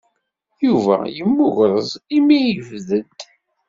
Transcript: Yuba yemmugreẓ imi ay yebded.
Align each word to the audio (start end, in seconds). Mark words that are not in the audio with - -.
Yuba 0.67 0.95
yemmugreẓ 1.17 1.89
imi 2.17 2.33
ay 2.39 2.45
yebded. 2.55 3.15